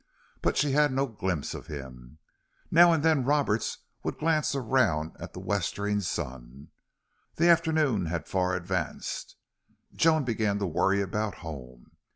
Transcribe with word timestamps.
But 0.41 0.57
she 0.57 0.71
had 0.71 0.91
no 0.91 1.05
glimpse 1.05 1.53
of 1.53 1.67
him. 1.67 2.17
Now 2.71 2.91
and 2.91 3.03
then 3.03 3.23
Roberts 3.23 3.77
would 4.01 4.17
glance 4.17 4.55
around 4.55 5.15
at 5.19 5.33
the 5.33 5.39
westering 5.39 5.99
sun. 6.01 6.69
The 7.35 7.47
afternoon 7.49 8.07
had 8.07 8.27
far 8.27 8.55
advanced. 8.55 9.35
Joan 9.93 10.23
began 10.23 10.57
to 10.57 10.65
worry 10.65 11.01
about 11.03 11.35
home. 11.45 11.91